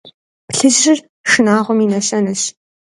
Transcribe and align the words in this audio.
Плъыжьыр– 0.49 0.99
шынагъуэм 1.29 1.79
и 1.83 1.87
нэщэнэщ. 1.91 2.41